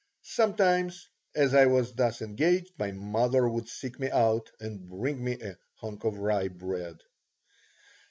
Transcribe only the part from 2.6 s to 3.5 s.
my mother